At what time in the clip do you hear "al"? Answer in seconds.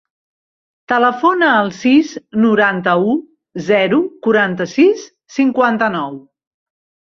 1.57-1.69